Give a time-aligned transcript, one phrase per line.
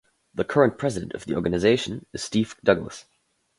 [0.33, 3.05] The current president of the organization is Steve Douglass.